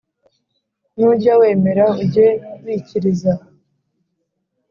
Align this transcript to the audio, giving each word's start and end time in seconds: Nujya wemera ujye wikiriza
Nujya 0.97 1.33
wemera 1.41 1.85
ujye 2.01 2.27
wikiriza 2.63 3.33